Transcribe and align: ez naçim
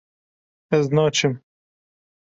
ez 0.71 0.85
naçim 0.95 1.41